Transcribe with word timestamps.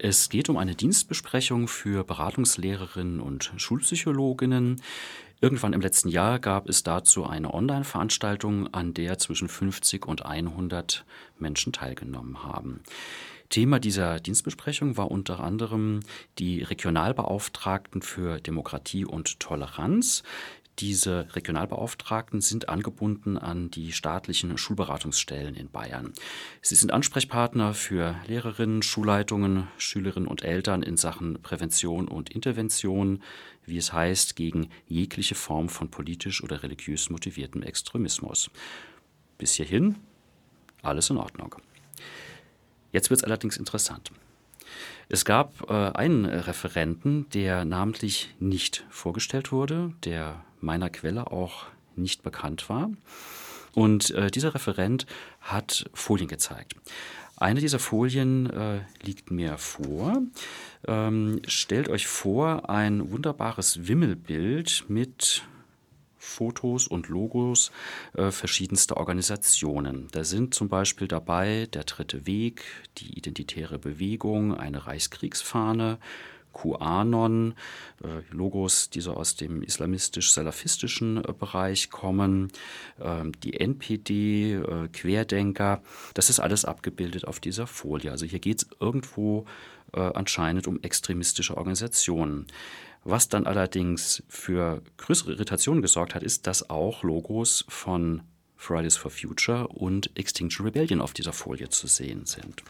Es 0.00 0.28
geht 0.28 0.48
um 0.48 0.56
eine 0.56 0.76
Dienstbesprechung 0.76 1.66
für 1.66 2.04
Beratungslehrerinnen 2.04 3.18
und 3.18 3.52
Schulpsychologinnen. 3.56 4.80
Irgendwann 5.40 5.72
im 5.72 5.80
letzten 5.80 6.08
Jahr 6.08 6.38
gab 6.38 6.68
es 6.68 6.84
dazu 6.84 7.26
eine 7.26 7.52
Online-Veranstaltung, 7.52 8.72
an 8.72 8.94
der 8.94 9.18
zwischen 9.18 9.48
50 9.48 10.06
und 10.06 10.24
100 10.24 11.04
Menschen 11.40 11.72
teilgenommen 11.72 12.44
haben. 12.44 12.80
Thema 13.48 13.80
dieser 13.80 14.20
Dienstbesprechung 14.20 14.96
war 14.96 15.10
unter 15.10 15.40
anderem 15.40 16.00
die 16.38 16.62
Regionalbeauftragten 16.62 18.02
für 18.02 18.40
Demokratie 18.40 19.04
und 19.04 19.40
Toleranz. 19.40 20.22
Diese 20.78 21.26
Regionalbeauftragten 21.34 22.40
sind 22.40 22.68
angebunden 22.68 23.36
an 23.36 23.68
die 23.68 23.92
staatlichen 23.92 24.56
Schulberatungsstellen 24.56 25.56
in 25.56 25.70
Bayern. 25.70 26.12
Sie 26.62 26.76
sind 26.76 26.92
Ansprechpartner 26.92 27.74
für 27.74 28.14
Lehrerinnen, 28.28 28.82
Schulleitungen, 28.82 29.66
Schülerinnen 29.76 30.28
und 30.28 30.44
Eltern 30.44 30.84
in 30.84 30.96
Sachen 30.96 31.42
Prävention 31.42 32.06
und 32.06 32.30
Intervention, 32.30 33.24
wie 33.66 33.76
es 33.76 33.92
heißt, 33.92 34.36
gegen 34.36 34.70
jegliche 34.86 35.34
Form 35.34 35.68
von 35.68 35.90
politisch 35.90 36.44
oder 36.44 36.62
religiös 36.62 37.10
motiviertem 37.10 37.62
Extremismus. 37.62 38.48
Bis 39.36 39.54
hierhin 39.54 39.96
alles 40.82 41.10
in 41.10 41.16
Ordnung. 41.16 41.56
Jetzt 42.92 43.10
wird 43.10 43.18
es 43.18 43.24
allerdings 43.24 43.56
interessant. 43.56 44.12
Es 45.08 45.24
gab 45.24 45.68
äh, 45.70 45.72
einen 45.72 46.24
Referenten, 46.24 47.28
der 47.30 47.64
namentlich 47.64 48.34
nicht 48.38 48.86
vorgestellt 48.90 49.50
wurde, 49.50 49.92
der 50.04 50.44
meiner 50.60 50.90
Quelle 50.90 51.30
auch 51.30 51.66
nicht 51.96 52.22
bekannt 52.22 52.68
war. 52.68 52.90
Und 53.74 54.10
äh, 54.10 54.30
dieser 54.30 54.54
Referent 54.54 55.06
hat 55.40 55.88
Folien 55.94 56.28
gezeigt. 56.28 56.74
Eine 57.36 57.60
dieser 57.60 57.78
Folien 57.78 58.50
äh, 58.50 58.80
liegt 59.02 59.30
mir 59.30 59.58
vor. 59.58 60.22
Ähm, 60.86 61.40
stellt 61.46 61.88
euch 61.88 62.08
vor 62.08 62.68
ein 62.68 63.12
wunderbares 63.12 63.86
Wimmelbild 63.86 64.86
mit 64.88 65.44
Fotos 66.16 66.88
und 66.88 67.08
Logos 67.08 67.70
äh, 68.14 68.32
verschiedenster 68.32 68.96
Organisationen. 68.96 70.08
Da 70.10 70.24
sind 70.24 70.54
zum 70.54 70.68
Beispiel 70.68 71.06
dabei 71.06 71.68
der 71.72 71.84
Dritte 71.84 72.26
Weg, 72.26 72.64
die 72.98 73.16
Identitäre 73.16 73.78
Bewegung, 73.78 74.54
eine 74.56 74.86
Reichskriegsfahne, 74.86 75.98
QAnon, 76.52 77.54
äh, 78.02 78.34
Logos, 78.34 78.90
die 78.90 79.00
so 79.00 79.14
aus 79.14 79.36
dem 79.36 79.62
islamistisch-salafistischen 79.62 81.24
äh, 81.24 81.32
Bereich 81.32 81.90
kommen, 81.90 82.50
äh, 82.98 83.24
die 83.42 83.58
NPD, 83.60 84.54
äh, 84.54 84.88
Querdenker. 84.92 85.82
Das 86.14 86.30
ist 86.30 86.40
alles 86.40 86.64
abgebildet 86.64 87.26
auf 87.26 87.40
dieser 87.40 87.66
Folie. 87.66 88.10
Also 88.10 88.26
hier 88.26 88.40
geht 88.40 88.62
es 88.62 88.68
irgendwo 88.80 89.46
anscheinend 89.90 90.66
um 90.66 90.82
extremistische 90.82 91.56
Organisationen. 91.56 92.46
Was 93.04 93.30
dann 93.30 93.46
allerdings 93.46 94.22
für 94.28 94.82
größere 94.98 95.32
Irritationen 95.32 95.80
gesorgt 95.80 96.14
hat, 96.14 96.22
ist, 96.22 96.46
dass 96.46 96.68
auch 96.68 97.02
Logos 97.02 97.64
von 97.68 98.20
Fridays 98.54 98.98
for 98.98 99.10
Future 99.10 99.68
und 99.68 100.10
Extinction 100.18 100.66
Rebellion 100.66 101.00
auf 101.00 101.14
dieser 101.14 101.32
Folie 101.32 101.70
zu 101.70 101.86
sehen 101.86 102.26
sind. 102.26 102.62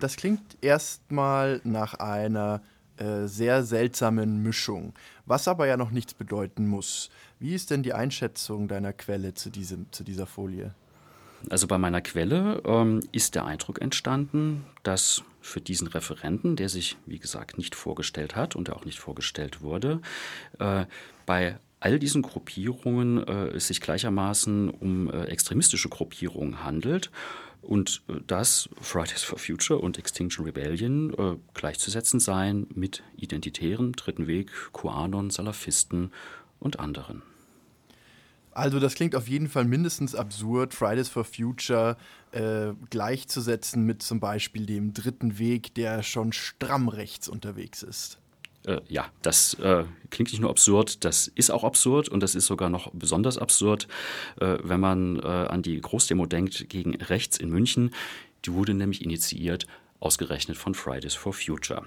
Das 0.00 0.16
klingt 0.16 0.42
erstmal 0.62 1.60
nach 1.62 1.94
einer 1.94 2.60
äh, 3.02 3.26
sehr 3.26 3.64
seltsamen 3.64 4.42
Mischung, 4.42 4.94
was 5.26 5.48
aber 5.48 5.66
ja 5.66 5.76
noch 5.76 5.90
nichts 5.90 6.14
bedeuten 6.14 6.68
muss. 6.68 7.10
Wie 7.40 7.54
ist 7.54 7.70
denn 7.70 7.82
die 7.82 7.92
Einschätzung 7.92 8.68
deiner 8.68 8.92
Quelle 8.92 9.34
zu, 9.34 9.50
diesem, 9.50 9.90
zu 9.90 10.04
dieser 10.04 10.26
Folie? 10.26 10.74
Also 11.50 11.66
bei 11.66 11.78
meiner 11.78 12.00
Quelle 12.00 12.62
ähm, 12.64 13.00
ist 13.10 13.34
der 13.34 13.44
Eindruck 13.44 13.80
entstanden, 13.80 14.64
dass 14.84 15.24
für 15.40 15.60
diesen 15.60 15.88
Referenten, 15.88 16.54
der 16.54 16.68
sich, 16.68 16.96
wie 17.06 17.18
gesagt, 17.18 17.58
nicht 17.58 17.74
vorgestellt 17.74 18.36
hat 18.36 18.54
und 18.54 18.68
der 18.68 18.76
auch 18.76 18.84
nicht 18.84 19.00
vorgestellt 19.00 19.60
wurde, 19.60 20.00
äh, 20.60 20.84
bei 21.26 21.58
all 21.80 21.98
diesen 21.98 22.22
Gruppierungen 22.22 23.26
äh, 23.26 23.48
es 23.48 23.66
sich 23.66 23.80
gleichermaßen 23.80 24.70
um 24.70 25.10
äh, 25.10 25.24
extremistische 25.24 25.88
Gruppierungen 25.88 26.62
handelt 26.62 27.10
und 27.62 28.02
äh, 28.08 28.14
dass 28.26 28.68
Fridays 28.80 29.22
for 29.22 29.38
Future 29.38 29.78
und 29.78 29.98
Extinction 29.98 30.44
Rebellion 30.44 31.14
äh, 31.14 31.36
gleichzusetzen 31.54 32.20
seien 32.20 32.66
mit 32.74 33.02
Identitären, 33.16 33.92
Dritten 33.92 34.26
Weg, 34.26 34.50
QAnon, 34.72 35.30
Salafisten 35.30 36.12
und 36.60 36.78
anderen. 36.78 37.22
Also 38.54 38.78
das 38.80 38.94
klingt 38.94 39.16
auf 39.16 39.28
jeden 39.28 39.48
Fall 39.48 39.64
mindestens 39.64 40.14
absurd, 40.14 40.74
Fridays 40.74 41.08
for 41.08 41.24
Future 41.24 41.96
äh, 42.32 42.72
gleichzusetzen 42.90 43.86
mit 43.86 44.02
zum 44.02 44.20
Beispiel 44.20 44.66
dem 44.66 44.92
dritten 44.92 45.38
Weg, 45.38 45.74
der 45.74 46.02
schon 46.02 46.32
stramm 46.32 46.88
rechts 46.88 47.28
unterwegs 47.28 47.82
ist. 47.82 48.18
Äh, 48.66 48.80
ja, 48.88 49.06
das 49.22 49.54
äh, 49.54 49.84
klingt 50.10 50.32
nicht 50.32 50.40
nur 50.40 50.50
absurd, 50.50 51.04
das 51.04 51.28
ist 51.28 51.50
auch 51.50 51.64
absurd 51.64 52.08
und 52.08 52.20
das 52.20 52.34
ist 52.34 52.46
sogar 52.46 52.68
noch 52.68 52.90
besonders 52.92 53.38
absurd, 53.38 53.88
äh, 54.40 54.58
wenn 54.62 54.80
man 54.80 55.18
äh, 55.18 55.22
an 55.22 55.62
die 55.62 55.80
Großdemo 55.80 56.26
denkt 56.26 56.68
gegen 56.68 56.94
rechts 56.96 57.38
in 57.38 57.50
München. 57.50 57.90
Die 58.44 58.52
wurde 58.52 58.74
nämlich 58.74 59.02
initiiert, 59.02 59.66
ausgerechnet 60.00 60.56
von 60.56 60.74
Fridays 60.74 61.14
for 61.14 61.32
Future. 61.32 61.84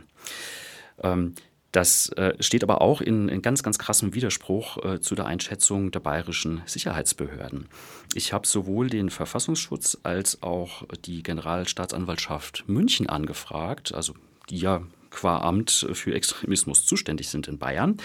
Ähm, 1.02 1.35
das 1.72 2.08
äh, 2.09 2.41
steht 2.41 2.64
aber 2.64 2.81
auch 2.81 3.02
in, 3.02 3.28
in, 3.28 3.41
ganz, 3.41 3.62
ganz 3.62 3.78
krassem 3.78 4.14
Widerspruch 4.14 4.78
äh, 4.85 5.02
zu 5.02 5.14
der 5.14 5.25
Einschätzung 5.25 5.91
der 5.91 6.00
bayerischen 6.00 6.62
Sicherheitsbehörden. 6.66 7.68
Ich 8.14 8.31
habe 8.31 8.47
sowohl 8.47 8.90
den 8.90 9.09
Verfassungsschutz 9.09 9.97
als 10.03 10.41
auch 10.41 10.84
die 11.03 11.22
Generalstaatsanwaltschaft 11.22 12.64
München 12.68 13.09
angefragt, 13.09 13.94
also 13.94 14.14
die 14.50 14.58
ja 14.58 14.84
qua 15.16 15.40
Amt 15.40 15.88
für 15.94 16.14
Extremismus 16.14 16.86
zuständig 16.86 17.30
sind 17.30 17.48
in 17.48 17.58
Bayern. 17.58 17.98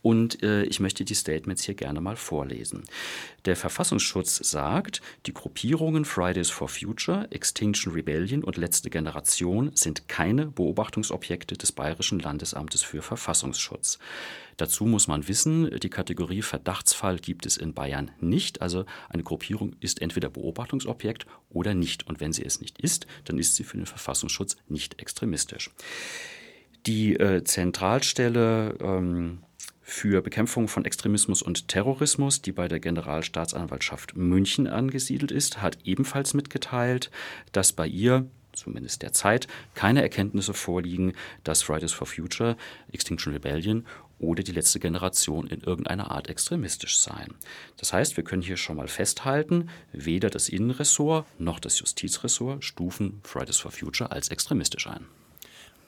Und 0.00 0.42
äh, 0.44 0.62
ich 0.62 0.78
möchte 0.78 1.04
die 1.04 1.14
Statements 1.14 1.64
hier 1.64 1.74
gerne 1.74 2.00
mal 2.00 2.16
vorlesen. 2.16 2.84
Der 3.46 3.56
Verfassungsschutz 3.56 4.36
sagt, 4.48 5.02
die 5.26 5.34
Gruppierungen 5.34 6.04
Fridays 6.04 6.50
for 6.50 6.68
Future, 6.68 7.26
Extinction 7.30 7.92
Rebellion 7.92 8.44
und 8.44 8.56
Letzte 8.56 8.90
Generation 8.90 9.72
sind 9.74 10.08
keine 10.08 10.46
Beobachtungsobjekte 10.46 11.56
des 11.56 11.72
Bayerischen 11.72 12.20
Landesamtes 12.20 12.82
für 12.82 13.02
Verfassungsschutz. 13.02 13.98
Dazu 14.56 14.86
muss 14.86 15.08
man 15.08 15.26
wissen, 15.26 15.70
die 15.80 15.90
Kategorie 15.90 16.42
Verdachtsfall 16.42 17.18
gibt 17.18 17.44
es 17.44 17.56
in 17.56 17.74
Bayern 17.74 18.12
nicht. 18.20 18.62
Also 18.62 18.86
eine 19.08 19.24
Gruppierung 19.24 19.74
ist 19.80 20.00
entweder 20.00 20.30
Beobachtungsobjekt 20.30 21.26
oder 21.50 21.74
nicht. 21.74 22.06
Und 22.06 22.20
wenn 22.20 22.32
sie 22.32 22.44
es 22.44 22.60
nicht 22.60 22.80
ist, 22.80 23.06
dann 23.24 23.38
ist 23.38 23.56
sie 23.56 23.64
für 23.64 23.76
den 23.76 23.86
Verfassungsschutz 23.86 24.56
nicht 24.68 25.00
extremistisch. 25.00 25.70
Die 26.86 27.14
äh, 27.14 27.44
Zentralstelle 27.44 28.76
ähm, 28.80 29.38
für 29.82 30.22
Bekämpfung 30.22 30.68
von 30.68 30.84
Extremismus 30.84 31.42
und 31.42 31.68
Terrorismus, 31.68 32.42
die 32.42 32.52
bei 32.52 32.68
der 32.68 32.80
Generalstaatsanwaltschaft 32.80 34.16
München 34.16 34.66
angesiedelt 34.66 35.32
ist, 35.32 35.62
hat 35.62 35.78
ebenfalls 35.84 36.34
mitgeteilt, 36.34 37.10
dass 37.52 37.72
bei 37.72 37.86
ihr 37.86 38.26
zumindest 38.58 39.02
derzeit, 39.02 39.46
keine 39.74 40.02
Erkenntnisse 40.02 40.52
vorliegen, 40.52 41.14
dass 41.44 41.62
Fridays 41.62 41.92
for 41.92 42.06
Future, 42.06 42.56
Extinction 42.92 43.32
Rebellion 43.32 43.86
oder 44.18 44.42
die 44.42 44.52
letzte 44.52 44.80
Generation 44.80 45.46
in 45.46 45.60
irgendeiner 45.60 46.10
Art 46.10 46.28
extremistisch 46.28 46.98
seien. 46.98 47.34
Das 47.76 47.92
heißt, 47.92 48.16
wir 48.16 48.24
können 48.24 48.42
hier 48.42 48.56
schon 48.56 48.76
mal 48.76 48.88
festhalten, 48.88 49.70
weder 49.92 50.28
das 50.28 50.48
Innenressort 50.48 51.26
noch 51.38 51.60
das 51.60 51.78
Justizressort 51.78 52.64
stufen 52.64 53.20
Fridays 53.22 53.58
for 53.58 53.70
Future 53.70 54.10
als 54.10 54.28
extremistisch 54.28 54.88
ein. 54.88 55.06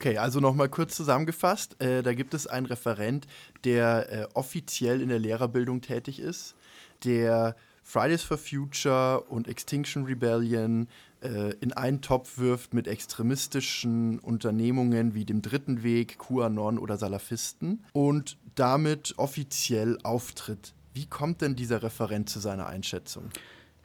Okay, 0.01 0.17
also 0.17 0.39
nochmal 0.39 0.67
kurz 0.67 0.95
zusammengefasst. 0.95 1.79
Äh, 1.79 2.01
da 2.01 2.15
gibt 2.15 2.33
es 2.33 2.47
einen 2.47 2.65
Referent, 2.65 3.27
der 3.63 4.11
äh, 4.11 4.27
offiziell 4.33 4.99
in 4.99 5.09
der 5.09 5.19
Lehrerbildung 5.19 5.81
tätig 5.81 6.19
ist, 6.19 6.55
der 7.03 7.55
Fridays 7.83 8.23
for 8.23 8.39
Future 8.39 9.21
und 9.29 9.47
Extinction 9.47 10.05
Rebellion 10.05 10.87
äh, 11.21 11.53
in 11.59 11.71
einen 11.73 12.01
Topf 12.01 12.39
wirft 12.39 12.73
mit 12.73 12.87
extremistischen 12.87 14.17
Unternehmungen 14.17 15.13
wie 15.13 15.23
dem 15.23 15.43
Dritten 15.43 15.83
Weg, 15.83 16.17
QAnon 16.17 16.79
oder 16.79 16.97
Salafisten 16.97 17.85
und 17.93 18.39
damit 18.55 19.13
offiziell 19.17 19.99
auftritt. 20.01 20.73
Wie 20.95 21.05
kommt 21.05 21.41
denn 21.41 21.55
dieser 21.55 21.83
Referent 21.83 22.27
zu 22.27 22.39
seiner 22.39 22.65
Einschätzung? 22.65 23.29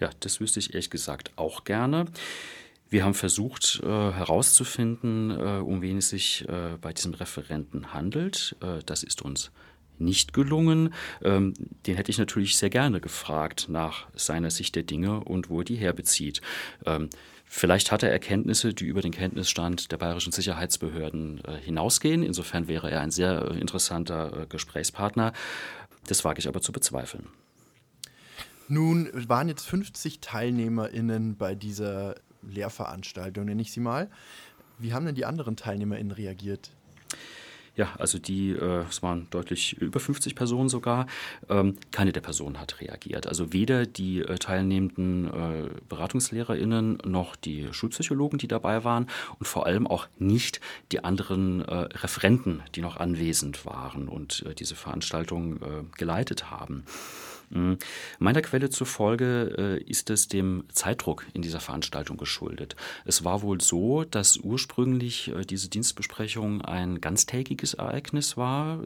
Ja, 0.00 0.08
das 0.20 0.40
wüsste 0.40 0.60
ich 0.60 0.72
ehrlich 0.72 0.88
gesagt 0.88 1.32
auch 1.36 1.64
gerne. 1.64 2.06
Wir 2.88 3.04
haben 3.04 3.14
versucht 3.14 3.80
äh, 3.82 3.86
herauszufinden, 3.86 5.30
äh, 5.30 5.60
um 5.60 5.82
wen 5.82 5.98
es 5.98 6.10
sich 6.10 6.48
äh, 6.48 6.76
bei 6.80 6.92
diesem 6.92 7.14
Referenten 7.14 7.92
handelt. 7.92 8.56
Äh, 8.62 8.82
das 8.86 9.02
ist 9.02 9.22
uns 9.22 9.50
nicht 9.98 10.32
gelungen. 10.32 10.94
Ähm, 11.22 11.54
den 11.86 11.96
hätte 11.96 12.10
ich 12.10 12.18
natürlich 12.18 12.56
sehr 12.56 12.70
gerne 12.70 13.00
gefragt 13.00 13.66
nach 13.68 14.06
seiner 14.14 14.50
Sicht 14.50 14.76
der 14.76 14.84
Dinge 14.84 15.20
und 15.24 15.50
wo 15.50 15.60
er 15.60 15.64
die 15.64 15.76
herbezieht. 15.76 16.40
Ähm, 16.84 17.10
vielleicht 17.44 17.90
hat 17.90 18.02
er 18.02 18.12
Erkenntnisse, 18.12 18.72
die 18.72 18.84
über 18.84 19.00
den 19.00 19.12
Kenntnisstand 19.12 19.90
der 19.90 19.96
bayerischen 19.96 20.32
Sicherheitsbehörden 20.32 21.42
äh, 21.44 21.56
hinausgehen. 21.56 22.22
Insofern 22.22 22.68
wäre 22.68 22.90
er 22.90 23.00
ein 23.00 23.10
sehr 23.10 23.50
äh, 23.50 23.58
interessanter 23.58 24.46
Gesprächspartner. 24.48 25.32
Das 26.06 26.24
wage 26.24 26.38
ich 26.38 26.46
aber 26.46 26.60
zu 26.60 26.70
bezweifeln. 26.70 27.26
Nun 28.68 29.08
waren 29.28 29.48
jetzt 29.48 29.64
50 29.66 30.20
TeilnehmerInnen 30.20 31.36
bei 31.36 31.54
dieser 31.54 32.16
Lehrveranstaltung, 32.46 33.44
nenne 33.44 33.62
ich 33.62 33.72
sie 33.72 33.80
mal. 33.80 34.10
Wie 34.78 34.92
haben 34.92 35.06
denn 35.06 35.14
die 35.14 35.24
anderen 35.24 35.56
TeilnehmerInnen 35.56 36.12
reagiert? 36.12 36.70
Ja, 37.76 37.94
also 37.98 38.18
die, 38.18 38.52
äh, 38.52 38.84
es 38.88 39.02
waren 39.02 39.28
deutlich 39.30 39.76
über 39.76 40.00
50 40.00 40.34
Personen 40.34 40.70
sogar. 40.70 41.06
Ähm, 41.50 41.76
keine 41.90 42.10
der 42.10 42.22
Personen 42.22 42.58
hat 42.58 42.80
reagiert. 42.80 43.26
Also 43.26 43.52
weder 43.52 43.84
die 43.84 44.20
äh, 44.20 44.38
teilnehmenden 44.38 45.26
äh, 45.26 45.68
BeratungslehrerInnen 45.86 46.98
noch 47.04 47.36
die 47.36 47.68
Schulpsychologen, 47.72 48.38
die 48.38 48.48
dabei 48.48 48.82
waren 48.82 49.06
und 49.38 49.46
vor 49.46 49.66
allem 49.66 49.86
auch 49.86 50.08
nicht 50.18 50.62
die 50.90 51.04
anderen 51.04 51.60
äh, 51.60 51.74
Referenten, 51.74 52.62
die 52.74 52.80
noch 52.80 52.96
anwesend 52.96 53.66
waren 53.66 54.08
und 54.08 54.44
diese 54.58 54.74
Veranstaltung 54.74 55.60
geleitet 55.96 56.50
haben. 56.50 56.84
Mhm. 57.50 57.78
Meiner 58.18 58.42
Quelle 58.42 58.70
zufolge 58.70 59.54
äh, 59.56 59.82
ist 59.82 60.10
es 60.10 60.28
dem 60.28 60.64
Zeitdruck 60.72 61.26
in 61.32 61.42
dieser 61.42 61.60
Veranstaltung 61.60 62.16
geschuldet. 62.16 62.76
Es 63.04 63.24
war 63.24 63.42
wohl 63.42 63.60
so, 63.60 64.04
dass 64.04 64.36
ursprünglich 64.38 65.28
äh, 65.28 65.44
diese 65.44 65.68
Dienstbesprechung 65.68 66.62
ein 66.62 67.00
ganztägiges 67.00 67.74
Ereignis 67.74 68.36
war. 68.36 68.84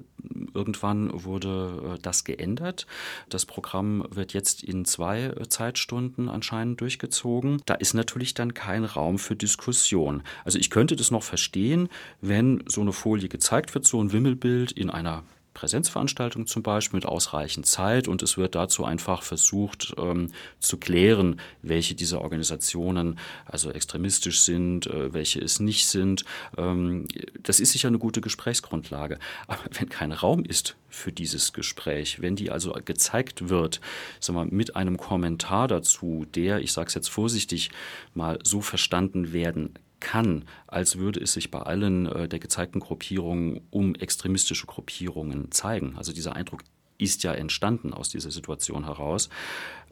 Irgendwann 0.55 1.11
wurde 1.25 1.95
äh, 1.97 1.99
das 2.03 2.25
geändert. 2.25 2.87
Das 3.29 3.47
Programm 3.47 4.07
wird 4.11 4.33
jetzt 4.33 4.63
in 4.63 4.85
zwei 4.85 5.33
Zeitstunden 5.49 6.29
anscheinend 6.29 6.81
durchgezogen. 6.81 7.63
Da 7.67 7.75
ist 7.75 7.95
natürlich 7.95 8.35
dann 8.35 8.55
kein 8.55 8.85
Raum 8.85 9.19
für 9.19 9.37
Diskussion. 9.37 10.23
Also 10.45 10.59
ich 10.59 10.71
könnte 10.71 10.97
das 10.97 11.11
noch 11.11 11.23
verstehen, 11.23 11.89
wenn 12.21 12.63
so 12.67 12.81
eine 12.81 12.93
Folie 12.93 13.29
gezeigt 13.29 13.75
wird, 13.75 13.87
so 13.87 14.03
ein 14.03 14.13
Wimmelbild 14.13 14.73
in 14.73 14.91
einer 14.91 15.25
Präsenzveranstaltung 15.61 16.47
zum 16.47 16.63
Beispiel 16.63 16.97
mit 16.97 17.05
ausreichend 17.05 17.67
Zeit 17.67 18.09
und 18.09 18.23
es 18.23 18.39
wird 18.39 18.55
dazu 18.55 18.87
einfach 18.87 19.23
versucht 19.23 19.93
ähm, 19.99 20.29
zu 20.59 20.79
klären, 20.79 21.39
welche 21.61 21.95
dieser 21.95 22.23
Organisationen 22.23 23.19
also 23.45 23.71
extremistisch 23.71 24.41
sind, 24.41 24.87
äh, 24.87 25.13
welche 25.13 25.39
es 25.39 25.61
nicht 25.61 25.87
sind. 25.87 26.25
Ähm, 26.57 27.07
das 27.43 27.61
ist 27.61 27.73
sicher 27.73 27.89
eine 27.89 27.99
gute 27.99 28.23
Gesprächsgrundlage. 28.23 29.19
Aber 29.49 29.61
wenn 29.79 29.91
kein 29.91 30.13
Raum 30.13 30.47
ist 30.47 30.77
für 30.89 31.13
dieses 31.13 31.53
Gespräch, 31.53 32.23
wenn 32.23 32.37
die 32.37 32.51
also 32.51 32.73
gezeigt 32.83 33.51
wird, 33.51 33.83
sagen 34.19 34.39
wir, 34.39 34.47
mit 34.47 34.77
einem 34.77 34.97
Kommentar 34.97 35.69
dazu, 35.69 36.25
der, 36.35 36.61
ich 36.61 36.73
sage 36.73 36.89
es 36.89 36.95
jetzt 36.95 37.11
vorsichtig, 37.11 37.71
mal 38.15 38.39
so 38.45 38.63
verstanden 38.63 39.35
werden 39.35 39.75
kann, 40.01 40.45
als 40.67 40.99
würde 40.99 41.21
es 41.21 41.33
sich 41.33 41.51
bei 41.51 41.61
allen 41.61 42.07
äh, 42.07 42.29
der 42.29 42.39
gezeigten 42.39 42.81
Gruppierungen 42.81 43.61
um 43.71 43.95
extremistische 43.95 44.67
Gruppierungen 44.67 45.51
zeigen. 45.53 45.95
Also 45.97 46.13
dieser 46.13 46.35
Eindruck 46.35 46.63
ist 47.01 47.23
ja 47.23 47.33
entstanden 47.33 47.95
aus 47.95 48.11
dieser 48.11 48.31
Situation 48.31 48.85
heraus. 48.85 49.29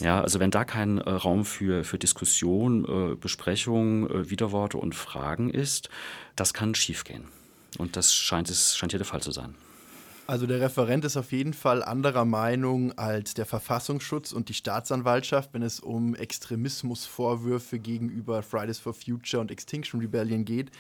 Ja, 0.01 0.21
also 0.21 0.41
wenn 0.41 0.51
da 0.51 0.65
kein 0.65 0.99
äh, 0.99 1.11
Raum 1.11 1.45
für, 1.45 1.85
für 1.85 1.99
Diskussion, 1.99 2.85
äh, 2.85 3.15
Besprechung, 3.15 4.09
äh, 4.11 4.31
Widerworte 4.31 4.77
und 4.79 4.95
Fragen 4.95 5.51
ist, 5.51 5.89
das 6.37 6.53
kann 6.55 6.75
schiefgehen. 6.75 7.25
Und 7.79 7.97
das 7.97 8.15
scheint, 8.15 8.51
es, 8.51 8.77
scheint 8.77 8.93
hier 8.93 8.99
der 8.99 9.07
Fall 9.07 9.23
zu 9.23 9.33
sein. 9.33 9.55
Also 10.29 10.47
der 10.47 10.61
Referent 10.61 11.07
ist 11.07 11.17
auf 11.17 11.33
jeden 11.33 11.55
Fall 11.55 11.83
anderer 11.83 12.27
Meinung 12.27 12.93
als 12.99 13.33
der 13.33 13.47
Verfassungsschutz 13.47 14.33
und 14.33 14.51
die 14.51 14.55
Staatsanwaltschaft, 14.55 15.55
wenn 15.55 15.63
es 15.63 15.81
um 15.81 16.15
Extremismusvorwürfe 16.15 17.79
gegenüber 17.79 18.43
Fridays 18.43 18.79
for 18.79 18.93
Future 18.93 19.41
und 19.41 19.51
Extinction 19.51 20.01
Rebellion 20.01 20.45
geht. 20.45 20.71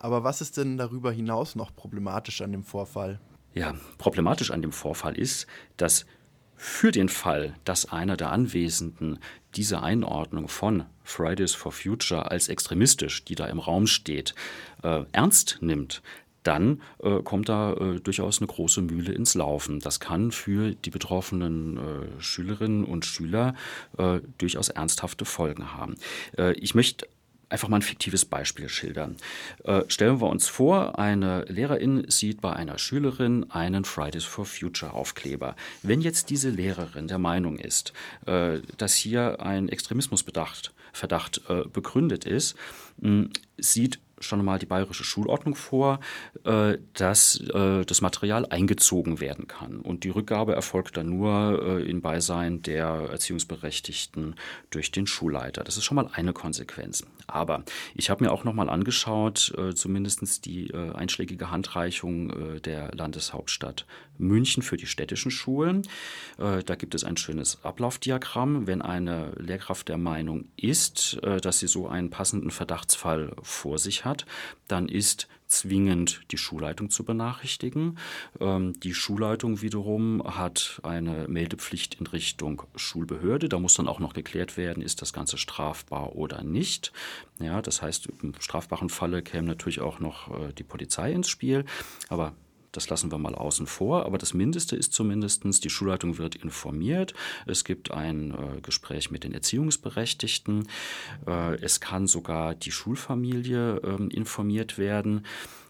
Aber 0.00 0.24
was 0.24 0.40
ist 0.40 0.56
denn 0.56 0.76
darüber 0.76 1.12
hinaus 1.12 1.54
noch 1.54 1.72
problematisch 1.72 2.42
an 2.42 2.50
dem 2.50 2.64
Vorfall? 2.64 3.20
Ja, 3.54 3.76
problematisch 3.96 4.50
an 4.50 4.60
dem 4.60 4.72
Vorfall 4.72 5.16
ist, 5.16 5.46
dass 5.76 6.04
für 6.56 6.90
den 6.90 7.08
Fall, 7.08 7.54
dass 7.62 7.92
einer 7.92 8.16
der 8.16 8.32
Anwesenden 8.32 9.20
diese 9.54 9.84
Einordnung 9.84 10.48
von 10.48 10.84
Fridays 11.04 11.54
for 11.54 11.70
Future 11.70 12.32
als 12.32 12.48
extremistisch, 12.48 13.24
die 13.24 13.36
da 13.36 13.46
im 13.46 13.60
Raum 13.60 13.86
steht, 13.86 14.34
äh, 14.82 15.04
ernst 15.12 15.58
nimmt, 15.60 16.02
dann 16.46 16.82
äh, 17.02 17.22
kommt 17.22 17.48
da 17.48 17.72
äh, 17.74 18.00
durchaus 18.00 18.38
eine 18.38 18.46
große 18.46 18.82
Mühle 18.82 19.12
ins 19.12 19.34
Laufen. 19.34 19.80
Das 19.80 20.00
kann 20.00 20.32
für 20.32 20.72
die 20.74 20.90
betroffenen 20.90 21.76
äh, 21.76 22.22
Schülerinnen 22.22 22.84
und 22.84 23.04
Schüler 23.04 23.54
äh, 23.98 24.20
durchaus 24.38 24.68
ernsthafte 24.68 25.24
Folgen 25.24 25.74
haben. 25.74 25.96
Äh, 26.36 26.52
ich 26.54 26.74
möchte 26.74 27.08
einfach 27.48 27.68
mal 27.68 27.76
ein 27.76 27.82
fiktives 27.82 28.24
Beispiel 28.24 28.68
schildern. 28.68 29.16
Äh, 29.64 29.82
stellen 29.88 30.20
wir 30.20 30.28
uns 30.28 30.48
vor, 30.48 30.98
eine 30.98 31.44
Lehrerin 31.44 32.04
sieht 32.08 32.40
bei 32.40 32.52
einer 32.52 32.78
Schülerin 32.78 33.50
einen 33.50 33.84
Fridays 33.84 34.24
for 34.24 34.44
Future 34.44 34.92
Aufkleber. 34.92 35.54
Wenn 35.82 36.00
jetzt 36.00 36.30
diese 36.30 36.50
Lehrerin 36.50 37.08
der 37.08 37.18
Meinung 37.18 37.58
ist, 37.58 37.92
äh, 38.26 38.58
dass 38.78 38.94
hier 38.94 39.40
ein 39.40 39.68
Extremismusverdacht 39.68 40.72
Verdacht, 40.92 41.42
äh, 41.48 41.64
begründet 41.70 42.24
ist, 42.24 42.56
mh, 42.98 43.28
sieht 43.58 44.00
schon 44.18 44.44
mal 44.44 44.58
die 44.58 44.66
bayerische 44.66 45.04
Schulordnung 45.04 45.54
vor, 45.54 46.00
äh, 46.44 46.78
dass 46.94 47.40
äh, 47.40 47.84
das 47.84 48.00
Material 48.00 48.46
eingezogen 48.46 49.20
werden 49.20 49.46
kann. 49.46 49.80
Und 49.80 50.04
die 50.04 50.10
Rückgabe 50.10 50.54
erfolgt 50.54 50.96
dann 50.96 51.10
nur 51.10 51.62
äh, 51.62 51.82
in 51.82 52.00
Beisein 52.00 52.62
der 52.62 52.86
Erziehungsberechtigten 52.86 54.36
durch 54.70 54.90
den 54.90 55.06
Schulleiter. 55.06 55.64
Das 55.64 55.76
ist 55.76 55.84
schon 55.84 55.96
mal 55.96 56.08
eine 56.12 56.32
Konsequenz. 56.32 57.04
Aber 57.26 57.64
ich 57.94 58.10
habe 58.10 58.24
mir 58.24 58.32
auch 58.32 58.44
noch 58.44 58.54
mal 58.54 58.70
angeschaut, 58.70 59.52
zumindest 59.74 60.46
die 60.46 60.72
einschlägige 60.72 61.50
Handreichung 61.50 62.60
der 62.62 62.92
Landeshauptstadt 62.94 63.84
München 64.18 64.62
für 64.62 64.76
die 64.76 64.86
städtischen 64.86 65.30
Schulen. 65.30 65.82
Da 66.38 66.74
gibt 66.76 66.94
es 66.94 67.02
ein 67.02 67.16
schönes 67.16 67.64
Ablaufdiagramm. 67.64 68.66
Wenn 68.66 68.80
eine 68.80 69.32
Lehrkraft 69.38 69.88
der 69.88 69.98
Meinung 69.98 70.46
ist, 70.56 71.18
dass 71.42 71.58
sie 71.58 71.66
so 71.66 71.88
einen 71.88 72.10
passenden 72.10 72.52
Verdachtsfall 72.52 73.34
vor 73.42 73.78
sich 73.78 74.05
hat, 74.06 74.26
dann 74.68 74.88
ist 74.88 75.28
zwingend 75.46 76.22
die 76.30 76.38
Schulleitung 76.38 76.90
zu 76.90 77.04
benachrichtigen. 77.04 77.98
Ähm, 78.40 78.72
die 78.80 78.94
Schulleitung 78.94 79.62
wiederum 79.62 80.22
hat 80.24 80.80
eine 80.82 81.28
Meldepflicht 81.28 81.94
in 82.00 82.06
Richtung 82.06 82.62
Schulbehörde. 82.74 83.48
Da 83.48 83.58
muss 83.58 83.74
dann 83.74 83.88
auch 83.88 84.00
noch 84.00 84.12
geklärt 84.12 84.56
werden, 84.56 84.82
ist 84.82 85.02
das 85.02 85.12
Ganze 85.12 85.38
strafbar 85.38 86.16
oder 86.16 86.42
nicht. 86.42 86.92
Ja, 87.38 87.62
das 87.62 87.82
heißt, 87.82 88.08
im 88.22 88.34
strafbaren 88.40 88.88
Falle 88.88 89.22
käme 89.22 89.46
natürlich 89.46 89.80
auch 89.80 90.00
noch 90.00 90.30
äh, 90.30 90.52
die 90.52 90.64
Polizei 90.64 91.12
ins 91.12 91.28
Spiel. 91.28 91.64
Aber 92.08 92.34
das 92.72 92.88
lassen 92.88 93.10
wir 93.10 93.18
mal 93.18 93.34
außen 93.34 93.66
vor, 93.66 94.06
aber 94.06 94.18
das 94.18 94.34
Mindeste 94.34 94.76
ist 94.76 94.92
zumindest, 94.92 95.44
die 95.64 95.70
Schulleitung 95.70 96.18
wird 96.18 96.34
informiert. 96.34 97.14
Es 97.46 97.64
gibt 97.64 97.90
ein 97.90 98.32
äh, 98.32 98.60
Gespräch 98.60 99.10
mit 99.10 99.24
den 99.24 99.32
Erziehungsberechtigten. 99.32 100.68
Äh, 101.26 101.56
es 101.56 101.80
kann 101.80 102.06
sogar 102.06 102.54
die 102.54 102.70
Schulfamilie 102.70 103.76
äh, 103.76 104.14
informiert 104.14 104.78
werden. 104.78 105.26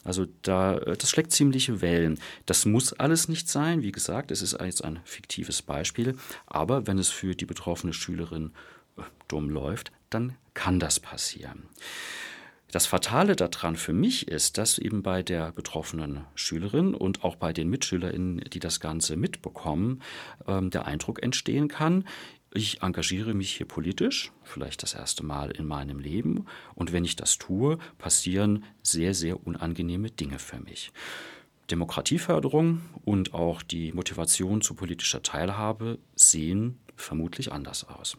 Also 0.06 0.26
da, 0.42 0.78
äh, 0.78 0.96
das 0.96 1.10
schlägt 1.10 1.32
ziemliche 1.32 1.80
Wellen. 1.80 2.18
Das 2.46 2.64
muss 2.64 2.92
alles 2.92 3.28
nicht 3.28 3.48
sein. 3.48 3.82
Wie 3.82 3.92
gesagt, 3.92 4.30
es 4.30 4.40
ist 4.40 4.58
jetzt 4.60 4.84
ein 4.84 5.00
fiktives 5.04 5.62
Beispiel. 5.62 6.16
Aber 6.46 6.86
wenn 6.86 6.98
es 6.98 7.08
für 7.08 7.34
die 7.34 7.46
betroffene 7.46 7.92
Schülerin 7.92 8.52
äh, 8.96 9.02
dumm 9.28 9.50
läuft, 9.50 9.92
dann 10.10 10.36
kann 10.54 10.78
das 10.78 11.00
passieren. 11.00 11.64
Das 12.70 12.86
Fatale 12.86 13.36
daran 13.36 13.76
für 13.76 13.92
mich 13.92 14.26
ist, 14.28 14.58
dass 14.58 14.78
eben 14.78 15.02
bei 15.02 15.22
der 15.22 15.52
betroffenen 15.52 16.24
Schülerin 16.34 16.94
und 16.94 17.22
auch 17.22 17.36
bei 17.36 17.52
den 17.52 17.70
MitschülerInnen, 17.70 18.38
die 18.52 18.58
das 18.58 18.80
Ganze 18.80 19.16
mitbekommen, 19.16 20.02
ähm, 20.46 20.70
der 20.70 20.86
Eindruck 20.86 21.22
entstehen 21.22 21.68
kann, 21.68 22.04
ich 22.52 22.82
engagiere 22.82 23.34
mich 23.34 23.52
hier 23.52 23.66
politisch, 23.66 24.32
vielleicht 24.42 24.82
das 24.82 24.94
erste 24.94 25.24
Mal 25.24 25.50
in 25.50 25.66
meinem 25.66 25.98
Leben, 25.98 26.46
und 26.74 26.92
wenn 26.92 27.04
ich 27.04 27.14
das 27.14 27.38
tue, 27.38 27.78
passieren 27.98 28.64
sehr, 28.82 29.14
sehr 29.14 29.46
unangenehme 29.46 30.10
Dinge 30.10 30.38
für 30.38 30.58
mich. 30.58 30.90
Demokratieförderung 31.70 32.80
und 33.04 33.34
auch 33.34 33.62
die 33.62 33.92
Motivation 33.92 34.62
zu 34.62 34.74
politischer 34.74 35.22
Teilhabe 35.22 35.98
sehen 36.14 36.78
vermutlich 36.96 37.52
anders 37.52 37.84
aus. 37.88 38.16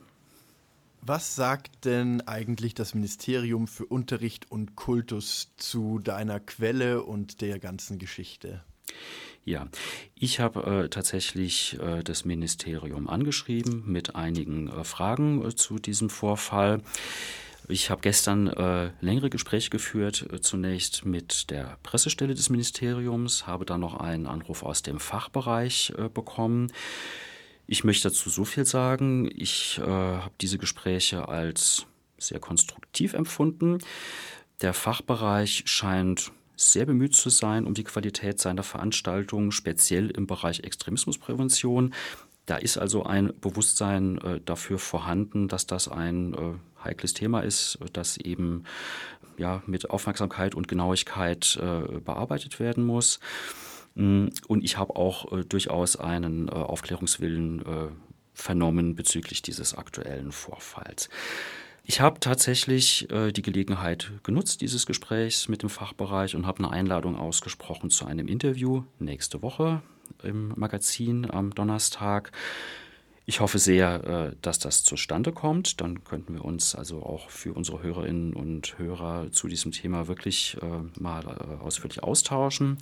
Was 1.01 1.35
sagt 1.35 1.85
denn 1.85 2.21
eigentlich 2.21 2.73
das 2.73 2.93
Ministerium 2.93 3.67
für 3.67 3.85
Unterricht 3.85 4.51
und 4.51 4.75
Kultus 4.75 5.53
zu 5.57 5.99
deiner 5.99 6.39
Quelle 6.39 7.03
und 7.03 7.41
der 7.41 7.59
ganzen 7.59 7.97
Geschichte? 7.97 8.63
Ja, 9.47 9.69
ich 10.15 10.41
habe 10.41 10.83
äh, 10.83 10.89
tatsächlich 10.89 11.79
äh, 11.79 12.03
das 12.03 12.25
Ministerium 12.25 13.07
angeschrieben 13.07 13.83
mit 13.85 14.13
einigen 14.13 14.67
äh, 14.67 14.83
Fragen 14.83 15.41
äh, 15.45 15.55
zu 15.55 15.79
diesem 15.79 16.09
Vorfall. 16.09 16.81
Ich 17.69 17.89
habe 17.89 18.01
gestern 18.01 18.47
äh, 18.47 18.91
längere 18.99 19.29
Gespräche 19.29 19.69
geführt, 19.69 20.27
äh, 20.33 20.41
zunächst 20.41 21.05
mit 21.05 21.49
der 21.49 21.77
Pressestelle 21.81 22.33
des 22.33 22.49
Ministeriums, 22.49 23.47
habe 23.47 23.63
dann 23.63 23.79
noch 23.79 23.95
einen 23.95 24.27
Anruf 24.27 24.63
aus 24.63 24.83
dem 24.83 24.99
Fachbereich 24.99 25.93
bekommen. 26.13 26.73
Ich 27.67 27.83
möchte 27.83 28.07
dazu 28.07 28.29
so 28.29 28.45
viel 28.45 28.65
sagen. 28.65 29.29
Ich 29.35 29.79
äh, 29.79 29.83
habe 29.83 30.33
diese 30.39 30.57
Gespräche 30.57 31.27
als 31.27 31.85
sehr 32.17 32.39
konstruktiv 32.39 33.13
empfunden. 33.13 33.79
Der 34.61 34.73
Fachbereich 34.73 35.63
scheint 35.65 36.31
sehr 36.55 36.85
bemüht 36.85 37.15
zu 37.15 37.29
sein 37.29 37.65
um 37.65 37.75
die 37.75 37.83
Qualität 37.83 38.39
seiner 38.39 38.63
Veranstaltungen, 38.63 39.51
speziell 39.51 40.09
im 40.09 40.25
Bereich 40.25 40.61
Extremismusprävention. 40.61 41.93
Da 42.47 42.55
ist 42.55 42.77
also 42.77 43.03
ein 43.03 43.33
Bewusstsein 43.41 44.17
äh, 44.19 44.39
dafür 44.43 44.79
vorhanden, 44.79 45.49
dass 45.49 45.67
das 45.67 45.89
ein 45.89 46.33
äh, 46.33 46.83
heikles 46.83 47.13
Thema 47.13 47.41
ist, 47.41 47.77
das 47.91 48.17
eben 48.17 48.63
ja, 49.37 49.61
mit 49.67 49.89
Aufmerksamkeit 49.89 50.55
und 50.55 50.69
Genauigkeit 50.69 51.59
äh, 51.61 51.99
bearbeitet 51.99 52.59
werden 52.59 52.85
muss. 52.85 53.19
Mm, 53.97 54.27
und 54.47 54.63
ich 54.63 54.77
habe 54.77 54.95
auch 54.95 55.31
äh, 55.31 55.43
durchaus 55.43 55.95
einen 55.95 56.47
äh, 56.47 56.51
Aufklärungswillen 56.51 57.61
äh, 57.61 57.87
vernommen 58.33 58.95
bezüglich 58.95 59.41
dieses 59.41 59.73
aktuellen 59.73 60.31
Vorfalls. 60.31 61.09
Ich 61.83 61.99
habe 61.99 62.19
tatsächlich 62.19 63.09
äh, 63.11 63.31
die 63.31 63.41
Gelegenheit 63.41 64.11
genutzt 64.21 64.61
dieses 64.61 64.85
Gesprächs 64.85 65.47
mit 65.47 65.63
dem 65.63 65.69
Fachbereich 65.69 66.35
und 66.35 66.45
habe 66.45 66.59
eine 66.59 66.69
Einladung 66.69 67.17
ausgesprochen 67.17 67.89
zu 67.89 68.05
einem 68.05 68.27
Interview 68.27 68.83
nächste 68.99 69.41
Woche 69.41 69.81
im 70.21 70.53
Magazin 70.55 71.29
am 71.31 71.55
Donnerstag. 71.55 72.31
Ich 73.25 73.39
hoffe 73.39 73.57
sehr, 73.57 74.03
äh, 74.03 74.35
dass 74.43 74.59
das 74.59 74.83
zustande 74.83 75.31
kommt. 75.31 75.81
Dann 75.81 76.03
könnten 76.03 76.35
wir 76.35 76.45
uns 76.45 76.75
also 76.75 77.01
auch 77.01 77.31
für 77.31 77.53
unsere 77.53 77.81
Hörerinnen 77.81 78.33
und 78.33 78.77
Hörer 78.77 79.31
zu 79.31 79.47
diesem 79.47 79.71
Thema 79.71 80.07
wirklich 80.07 80.55
äh, 80.61 81.01
mal 81.01 81.25
ausführlich 81.61 82.03
austauschen. 82.03 82.77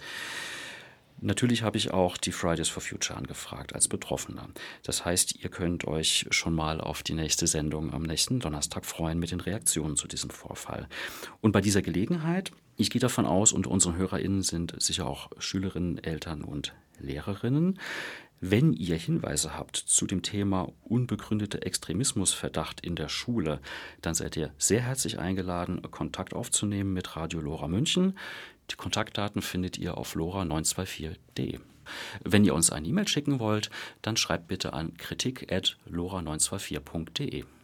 Natürlich 1.22 1.64
habe 1.64 1.78
ich 1.78 1.92
auch 1.92 2.18
die 2.18 2.32
Fridays 2.32 2.70
for 2.70 2.82
Future 2.82 3.18
angefragt 3.18 3.74
als 3.74 3.88
Betroffener. 3.88 4.50
Das 4.84 5.06
heißt, 5.06 5.44
ihr 5.44 5.50
könnt 5.50 5.86
euch 5.88 6.28
schon 6.30 6.54
mal 6.54 6.82
auf 6.82 7.04
die 7.04 7.14
nächste 7.14 7.48
Sendung 7.48 7.94
am 7.94 8.04
nächsten 8.04 8.40
Donnerstag 8.40 8.86
freuen 8.86 9.20
mit 9.20 9.32
den 9.32 9.40
Reaktionen 9.40 9.96
zu 9.96 10.08
diesem 10.08 10.30
Vorfall. 10.30 10.88
Und 11.42 11.52
bei 11.52 11.62
dieser 11.62 11.82
Gelegenheit, 11.82 12.52
ich 12.76 12.90
gehe 12.90 13.00
davon 13.00 13.26
aus, 13.26 13.54
unter 13.54 13.72
unseren 13.72 13.96
HörerInnen 13.96 14.42
sind 14.42 14.76
sicher 14.82 15.08
auch 15.08 15.30
Schülerinnen, 15.40 16.04
Eltern 16.04 16.44
und 16.44 16.74
Lehrerinnen. 17.00 17.80
Wenn 18.42 18.74
ihr 18.74 18.98
Hinweise 18.98 19.58
habt 19.58 19.78
zu 19.78 20.06
dem 20.06 20.22
Thema 20.22 20.72
unbegründete 20.84 21.62
Extremismusverdacht 21.62 22.82
in 22.82 22.96
der 22.96 23.08
Schule, 23.08 23.62
dann 24.02 24.14
seid 24.14 24.36
ihr 24.36 24.54
sehr 24.58 24.82
herzlich 24.82 25.18
eingeladen, 25.20 25.82
Kontakt 25.90 26.34
aufzunehmen 26.34 26.94
mit 26.94 27.16
Radio 27.16 27.40
Lora 27.40 27.68
München. 27.68 28.18
Die 28.72 28.76
Kontaktdaten 28.76 29.42
findet 29.42 29.78
ihr 29.78 29.98
auf 29.98 30.16
lora924.de. 30.16 31.60
Wenn 32.24 32.46
ihr 32.46 32.56
uns 32.56 32.72
eine 32.72 32.88
E-Mail 32.88 33.08
schicken 33.08 33.40
wollt, 33.40 33.70
dann 34.02 34.18
schreibt 34.18 34.48
bitte 34.48 34.74
an 34.74 34.98
kritik.lora924.de. 34.98 37.46